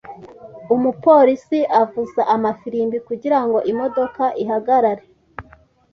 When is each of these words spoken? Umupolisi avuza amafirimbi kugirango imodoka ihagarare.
Umupolisi 0.75 1.59
avuza 1.81 2.21
amafirimbi 2.35 2.97
kugirango 3.07 3.57
imodoka 3.71 4.23
ihagarare. 4.43 5.03